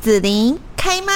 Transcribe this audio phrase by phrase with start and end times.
[0.00, 1.12] 子琳开麦。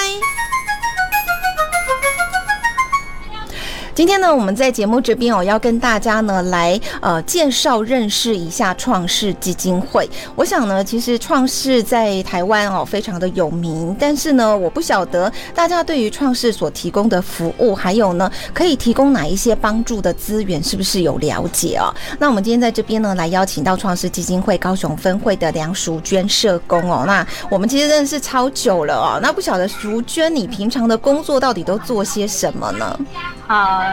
[3.94, 10.10] 今天呢，我们在节目这边哦，要跟大家呢来呃介绍认识一下创世基金会。
[10.34, 21.94] 我想呢，其实创世在台湾哦非常的有名，但是呢，我不晓得大家对于创世所提供的服务，还有呢可以提供哪一些帮助的资源，是不是有了解哦？
[22.18, 27.04] 那我们今天在这边呢，来邀请到创世基金会高雄分会的梁淑娟社工哦。
[27.06, 32.98] 那我们其实认识超久了哦，那不晓得淑娟，你平常的工作到底都做些什么呢？
[33.46, 33.83] 好。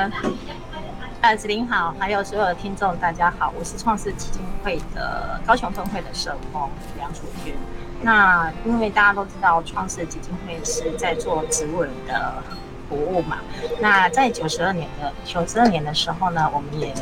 [1.22, 7.54] 呃，子林好，还有所有的听众，大家好，我是创世基金会的高雄分会的社工梁楚君。
[8.02, 12.41] 那因为大家都知道，创世基金会是在做植物人的
[12.88, 13.40] 服务嘛。
[13.81, 16.94] 那在九十二年的九十二年的时候呢，我们也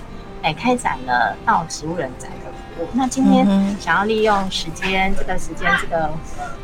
[0.42, 2.32] 哎开展了到植物人展。
[2.94, 3.46] 那今天
[3.78, 6.10] 想要利用时间，这个时间，这个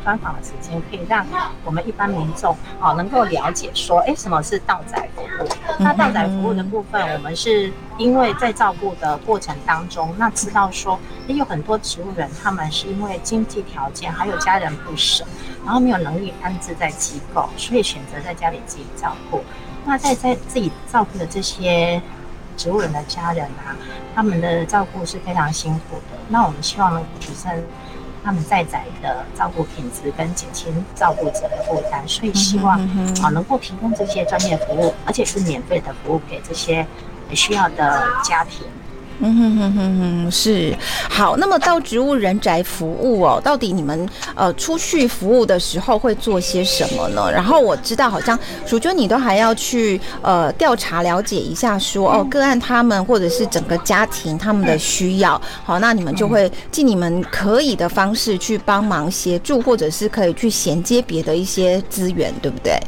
[0.01, 1.25] 专访的时间，可以让
[1.65, 5.47] 我们一般民众哦能够了解说，哎，什么是道宅服务？
[5.79, 15.25] 那道宅服务的部分，我们是因为在照顾的过程当中，那知道说，也有很多植物人，他们是因为经济条件还有家人不舍，
[15.65, 19.41] 然后没有能力安置在机构，所以选择在家里自己照顾。
[19.85, 22.01] 那在在自己照顾的这些。
[22.57, 23.75] 植物人的家人啊，
[24.15, 26.17] 他们的照顾是非常辛苦的。
[26.29, 27.51] 那我们希望能提升
[28.25, 32.79] 他们在宅的照顾品质，跟减轻照顾者的负担，所以希望
[33.21, 36.85] 啊能够提供这些专业服务，而且是免费的服务给这些
[37.33, 38.65] 需要的家庭。
[39.19, 40.75] 嗯哼哼哼哼，是
[41.09, 41.37] 好。
[41.37, 47.31] 那么到植物人宅服务哦，到底你们呃出去服务的时候会做些什么呢？
[47.31, 62.79] 然后我知道好像淑娟你都还要去呃调查了解一下，说哦个案他们或者是整个家庭他们的需要，好，那你们就会尽你们可以的方式去帮忙协助，或者是可以去衔接别的一些资源，对不对？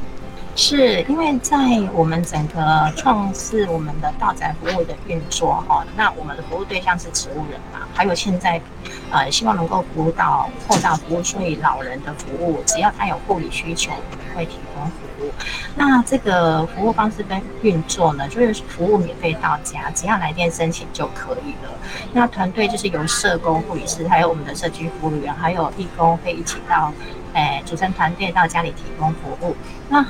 [0.58, 1.56] 是因为在
[1.94, 8.60] 我们整个创世我们的道宅服务的运作哈，那我们的服务对象是植物人嘛，还有现在，
[9.12, 15.32] 呃，希望能够辅导扩大服务，所以老人的服务，只要他有护理需求，我们会提供服务。
[15.76, 21.72] 那这个服务方式跟运作呢，就是服务免费到家，只要来电申请就可以了。
[22.14, 26.92] 那团队就是由社工、护理师，还有我们的社区服务员，还有义工会一起到，
[27.34, 29.56] 诶，组成团队到家里提供服务。
[29.88, 30.04] 那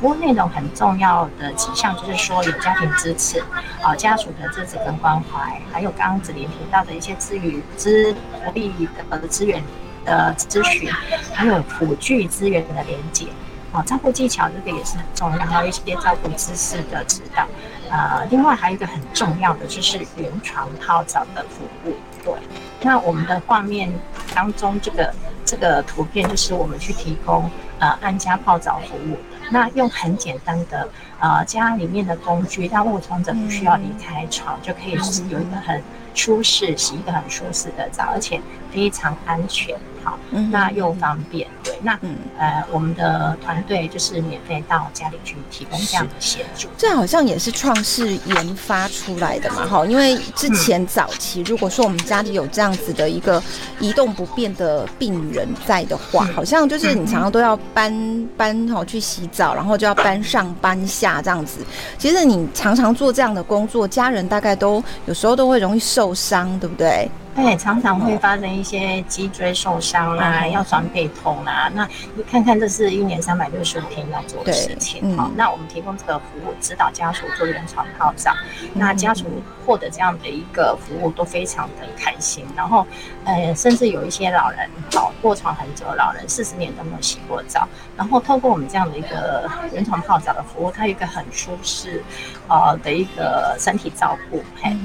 [0.00, 3.38] 服务内容很重要的几项，就是说有家庭支持，
[3.82, 8.72] 啊家属的支持跟关怀，还有刚刚子琳提到的一些资源、资福利
[9.10, 9.62] 的资源
[10.06, 10.90] 的咨询，
[11.34, 13.26] 还有辅具资源的连接，
[13.72, 17.46] 啊照顾技巧这个也是很重要，还有一些照顾知识的指导，
[17.94, 21.94] 啊另外还有一个很重要的就是原床泡澡的服务。
[22.24, 22.32] 对，
[22.80, 23.92] 那我们的画面
[24.34, 29.18] 当中这个这个图片就是我们去提供呃安家泡澡服务。
[29.50, 30.88] 那用很简单的
[31.18, 34.92] 呃家里面的工具，让卧床者不需要离开床，就可以
[35.28, 35.82] 有一个很
[36.14, 38.40] 舒适洗一个很舒适的澡，而且
[38.72, 39.76] 非常安全。
[40.02, 46.68] 好，嗯那又方便，对，那嗯呃，我们的团队就是免费到家里去提供这样的协助。
[46.78, 53.42] 这好像也是创世研发出来的嘛，哈，因为之前早期如果说我们家里有这样子的一个
[53.78, 61.58] 移动不便的病人在的话，好像就是你常常都要搬搬哈去洗澡，然后就要搬上搬下这样子。
[61.98, 67.08] 其实你常常做这样的工作，家人大概都有时候都会容易受伤，对不对？
[67.36, 71.70] 对，常常会发生一些脊椎受伤啊，腰酸背痛啊。
[71.72, 75.16] 那你看看，这是一年三百六十五天要做的事情。
[75.16, 78.34] 好，那我们提供这个服务，指导家属做原床泡澡。
[78.74, 79.24] 那家属
[79.64, 82.44] 获得这样的一个服务，都非常的开心。
[82.56, 82.84] 然后，
[83.24, 87.66] 呃，甚至有一些老人，好卧床很久，老人四十年都没有洗过澡。
[87.96, 92.02] 然后，透过我们这样的一个原床泡澡的服务，他有一个很舒适，
[92.48, 94.42] 呃的一个身体照顾。
[94.60, 94.76] 嘿，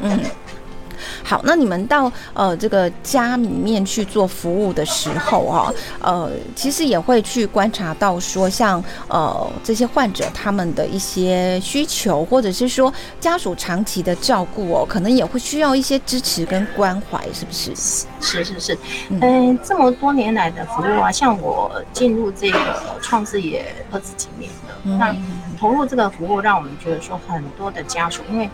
[0.00, 0.20] 嗯。
[1.24, 17.74] 好，那你们到呃这个家里面去做服务的时候啊，呃，其实也会去观察到说，像呃这些患者他们的一些需求，或者是说家属长期的照顾哦，可能也会需要一些支持跟关怀，是不是？
[18.20, 22.58] 是是是，嗯，这么多年来的服务啊，像我进入这个
[23.00, 25.16] 创世也二十几年了，那
[25.58, 28.50] 投入这个服务，让我们觉得说很多的家属，因为。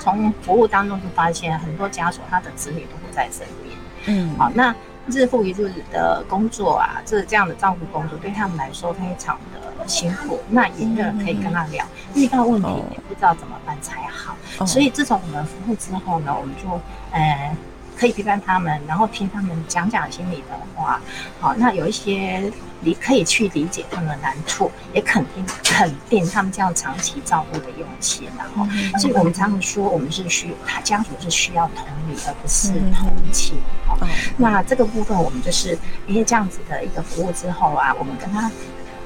[0.00, 3.76] 从服务当中就发现，很多家属他的子女都不在身边。
[4.06, 4.74] 嗯，好，那
[5.06, 10.40] 日复一日的工作啊，这这样的照顾工作对他们来说非常的辛苦。
[10.48, 14.34] 那也有人可以跟他聊，遇到问题也不知道怎么办才好。
[14.66, 16.68] 所以自从我们服务之后呢，我们就
[17.12, 17.54] 呃
[18.00, 20.98] 可以陪伴他们，然后听他们讲讲心里的话，
[21.38, 22.50] 好，那有一些
[22.80, 28.66] 你可以去理解他们的难处，也肯定肯定他们这样长期照顾的用心，然后，
[28.98, 33.98] 所以我们常常说，我们是需他家属是需要同理，而不是同情，好，
[34.38, 38.50] 那这个部分我们就是因为这样子的一个服务之后啊，我们跟他，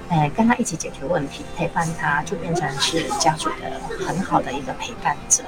[0.08, 5.42] 哎，跟他一起解决问题，陪伴他，就变成是家属的很好的一个陪伴者。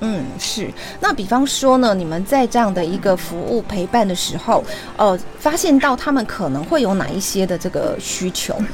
[0.00, 0.72] 嗯，是。
[0.98, 4.64] 那比方说呢，你们在这样的一个服务陪伴的时候，
[4.96, 8.68] 呃，发现到他们可能会有哪一些的这个需求呢？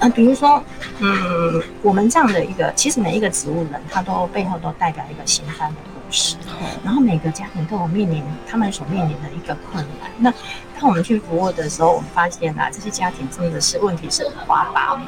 [0.00, 0.62] 嗯，比如说，
[0.98, 6.36] 嗯，我们这样的一个，其实每一个植物人，他都背后都代表一个心酸的故事。
[6.82, 10.10] 然后每个家庭都有面临他们所面临的一个困难。
[10.18, 10.30] 那
[10.78, 15.06] 当我们去服务的时候，我们发现啊，这些家庭真的是问题是五花八门。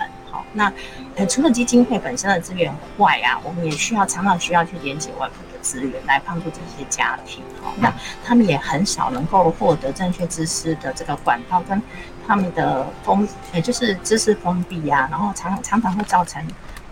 [0.52, 0.72] 好，那
[1.16, 7.42] 呃，除了基金会本身的资源外啊，我们也需要常常需要去连接外部的资源来帮助这些家庭。
[7.62, 7.92] 哦，那
[8.24, 11.80] 他们也很少能够获得正确知识的这个管道，跟
[12.26, 16.46] 他们的封，也就是知识封闭啊，然后常常常会造成，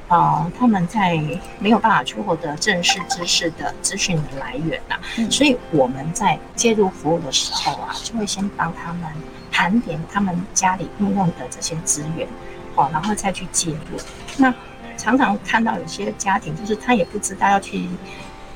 [0.09, 1.19] 呃，他们在
[1.59, 4.97] 没有办法去获得正式知识的资讯的来源呐。
[5.31, 9.03] 所以我们在介入服务的时候啊，就会先帮他们
[9.53, 12.27] 盘点他们家里运用的这些资源。
[12.81, 13.99] 哦，然后再去介入。
[14.37, 14.53] 那
[14.97, 17.89] 常常看到有些家庭，就是他也不知道要去，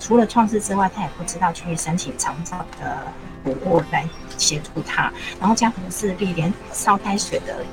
[0.00, 2.98] 除了创世之外，他也不知道去申请长照的
[3.42, 5.12] 服务来协助他。
[5.38, 7.64] 然后家庭是力连烧开水的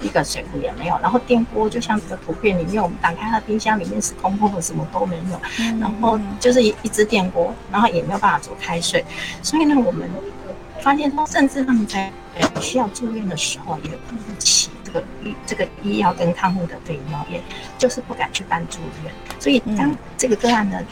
[0.00, 5.40] 一个水壶也没有，然后电锅就像这个图片里面，我们打开它冰箱里面是空空的，什么都没有。
[5.80, 9.04] 然后就是一一只电锅，然后也没有办法煮开水。
[9.42, 10.08] 所以呢，我们
[10.80, 12.12] 发现说，甚至他们在
[12.60, 14.70] 需要住院的时候，也付不起。
[14.88, 17.38] 这个医这个医药跟康复的费用，也
[17.76, 19.12] 就是不敢去办住院。
[19.38, 20.82] 所以当这个个案的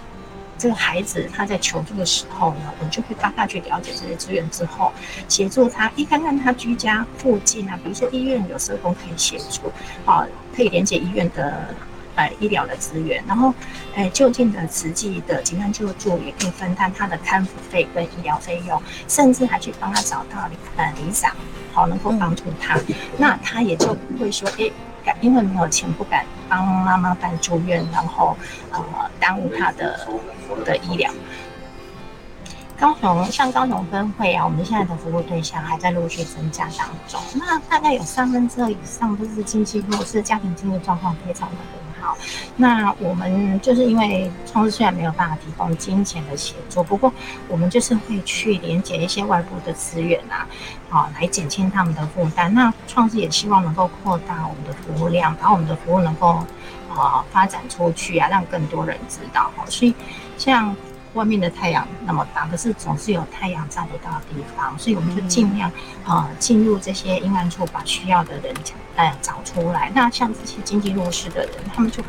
[0.58, 4.92] 这个孩子他在求助的时候呢，我们就会帮他去了解这些资源之后，
[5.28, 9.72] 协助他一看看他居家附近啊，比如说医院有社工可以协助，
[10.04, 11.74] 啊，可以连接医院的。
[12.16, 13.52] 呃，医疗的资源，然后，
[13.94, 21.30] 哎，就近的实际的急难救助也可以分担他的看护费跟医疗费用，甚至还去帮他找到呃理长，
[21.74, 22.80] 好能够帮助他，
[23.18, 28.34] 那他也就不会说，哎，因为没有钱不敢帮妈妈办住院，然后
[28.72, 28.82] 呃
[29.20, 30.08] 耽误他的
[30.64, 31.12] 的医疗。
[32.78, 41.56] 高雄像高雄分会啊，我们现在的服务对象还在陆续增加当中，那大概有三分之二以上都是经济弱势家庭，经济状况非常的。
[42.00, 42.16] 好，
[42.56, 47.12] 那我们就是因为创世虽然没有办法提供金钱的协助，不过
[47.48, 50.46] 我们就是会去连接一些外部的资源啊，
[50.90, 52.52] 啊来减轻他们的负担。
[52.54, 56.44] 那创世也希望能够扩大我们的服务量，把我们的服务能够
[56.94, 59.50] 啊发展出去啊，让更多人知道。
[59.56, 59.94] 好，所以
[60.36, 60.74] 像。
[61.16, 65.72] 外面的太阳那么大，可是总是有太阳照不到的地方，所以我们就尽量
[66.04, 68.54] 啊进入这些阴暗处，把需要的人
[68.96, 69.90] 呃找出来。
[69.94, 72.02] 那像这些经济弱势的人，他们就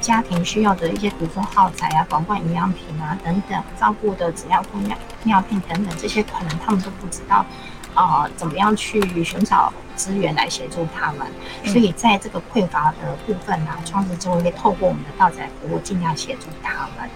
[0.00, 7.44] 家庭需要的一些，比如说耗材啊、管罐营养品啊等等，照顾的纸尿裤尿尿片等等，这些可能他们都不知道
[7.92, 11.26] 啊怎么样去寻找资源来协助他们。
[11.66, 17.10] 所以在这个匮乏的部分呢，创世就会透过我们的道仔服务，尽量协助他们。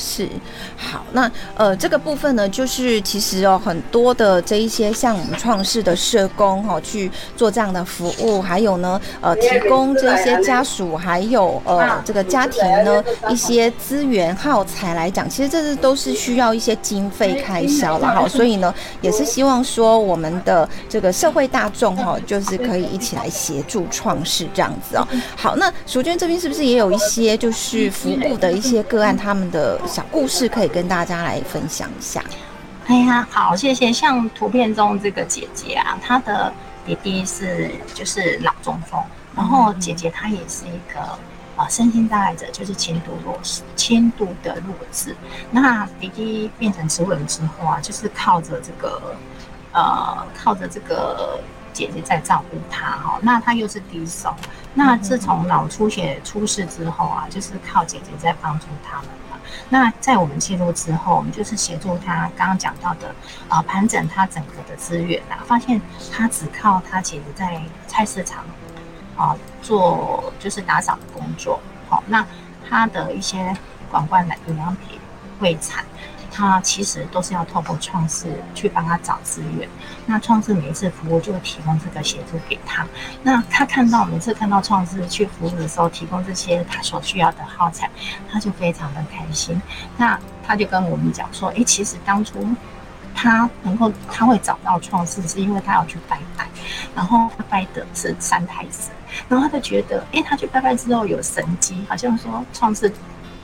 [0.00, 0.26] 是，
[0.78, 25.06] 好，那呃，这个部分呢，就是其实哦，很多的这一些像我们创世的社工哈，去做这样的服务，还有呢，呃，提供这些家属还有呃这个家庭呢一些资源耗材来讲，其实这是都是需要一些经费开销了哈，所以呢，也是希望说我们的这个社会大众哈，就是可以一起来协助创世这样子哦。
[25.36, 29.78] 好，那淑娟这边是不是也有一些就是服务的一些个案，他们的？
[29.90, 32.22] 小故事可以跟大家来分享一下。
[32.86, 33.92] 哎呀，好，谢谢。
[33.92, 36.52] 像图片中这个姐姐啊，她的
[36.86, 39.02] 弟弟是就是脑中风，
[39.34, 41.00] 然后姐姐她也是一个
[41.56, 45.16] 啊身心障碍者，就是轻度弱视，轻度的弱智。
[45.50, 49.16] 那弟弟变成植物人之后啊，就是靠着这个
[49.72, 51.40] 呃靠着这个
[51.72, 53.18] 姐姐在照顾他哈。
[53.22, 54.32] 那他又是低手，
[54.72, 59.08] 那自从脑出血出事之后啊，就是靠姐姐在帮助他们。
[59.68, 63.14] 那在我们介入之后，我们就是协助他刚刚讲到的
[63.48, 65.80] 啊，盘整他整个的资源啊，发现
[66.12, 68.44] 他只靠他其实在菜市场
[69.16, 72.26] 啊做就是打扫的工作，好，那
[72.68, 73.56] 他的一些
[73.90, 74.98] 管罐奶牛羊品、
[75.38, 75.84] 会产，
[76.32, 79.68] 他其实都是要透过创世去帮他找资源。
[80.06, 82.86] 那创世每一次服务就会提供这个协助给他。
[83.22, 87.90] 那他看到每次看到创世去服务的时候，提供这些他所需要的耗材，
[88.30, 89.60] 他就非常的开心。
[89.96, 92.44] 那他就跟我们讲说：“诶，其实当初
[93.14, 96.46] 他能够他会找到创世，是因为他要去拜拜，
[96.94, 98.90] 然后他拜的是三太子，
[99.28, 102.92] 然后他就觉得，诶，他去拜拜之后有神机，好像说创世。”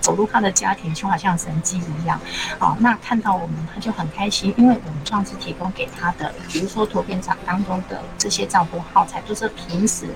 [0.06, 2.20] 走入他的家庭就好像神迹一样，
[2.60, 10.06] 哦，那看到我们他就很开心，因为我们上次提供给他的，比如说图片场当中的这些照顾耗材，都是平时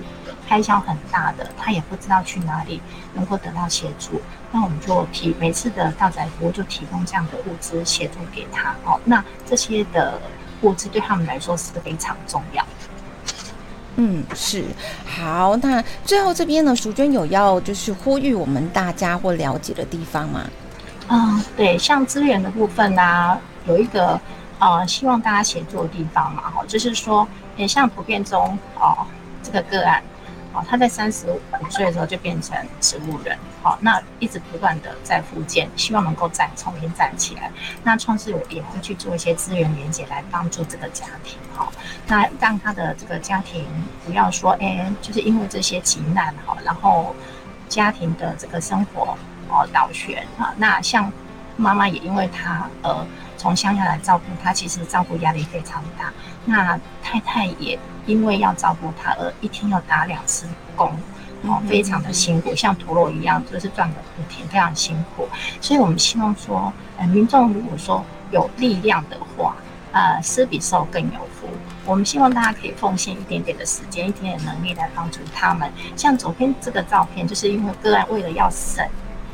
[0.48, 2.80] 开销很大的，他也不知道去哪里
[3.14, 10.22] 能够得到协助，那我们就提每次的到宅服务就提供这样的物资协助给他，哦，那这些的
[10.60, 12.64] 物资对他们来说是非常重要。
[14.02, 14.64] 嗯，是
[15.04, 15.54] 好。
[15.56, 20.40] 那最后这边呢，淑娟有要就是呼吁我们大家或了解的地方吗？
[21.08, 24.18] 嗯，对，像资源的部分呢，有一个
[24.58, 27.28] 呃，希望大家协助的地方嘛，哈，就是说，
[27.58, 29.04] 也像图片中哦，
[29.42, 30.02] 这个个案。
[30.52, 31.40] 哦，他在三十五
[31.70, 37.50] 岁的时候就变成植物人，好，那一直不断的在复健，希望能够再重新站起来。
[37.84, 41.70] 那创世也会去做一些资源连接来帮助这个家庭，哈，
[42.08, 43.64] 那让他的这个家庭
[44.04, 47.14] 不要说，哎，就是因为这些急难，哈，然后
[47.68, 49.16] 家庭的这个生活
[49.48, 50.52] 哦倒悬啊。
[50.56, 51.12] 那像
[51.60, 56.12] 妈妈也因为他呃从乡下来照顾他，其实照顾压力非常大。
[56.44, 57.78] 那太太也。
[58.06, 60.90] 因为要照顾他而一天要打两次工，
[61.42, 65.28] 哦，非常的辛苦，像陀螺一样，就是转个不停，非常辛苦。
[65.60, 68.02] 所以我们希望说，呃，民众如果说
[68.32, 69.54] 有力量的话，
[69.92, 71.46] 呃，施比受更有福。
[71.84, 75.70] 我们希望大家可以奉献一点点的时间，一点点能力来帮助他们。
[75.94, 78.84] 像左边这个照片，就是因为个案为了要省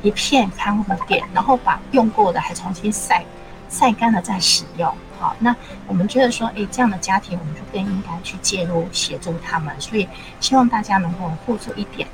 [0.07, 3.25] 一片看护垫，然后把用过的还重新晒
[3.69, 4.95] 晒干了再使用。
[5.19, 5.55] 好，那
[5.89, 10.09] 我们觉得说，哎，这样的家庭，我们就更应该去介入协助他们，所以
[10.39, 12.07] 希望大家能够付出一点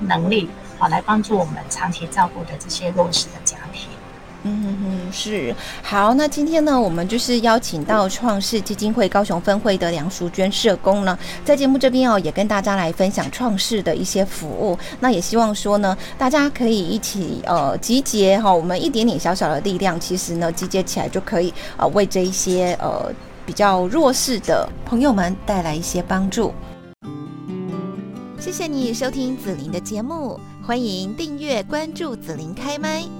[0.00, 3.88] 能力，好来帮助我们长期照顾的这些弱势的家庭。
[4.42, 6.14] 嗯哼哼，是好。
[6.14, 14.78] 那今天呢，我们就是邀请到创世基金会高雄分会的梁淑娟社工呢，在节目这边哦，也跟大家来分享创世的一些服务。
[14.98, 23.12] 那也希望说呢，大家可以一起呃集结哈，我们一点点小小的力量，其实呢集结起来就可以呃为这一些呃
[23.44, 26.54] 比较弱势的朋友们带来一些帮助。
[28.38, 33.19] 谢谢你收听紫琳的节目，欢迎订阅关注紫琳开麦。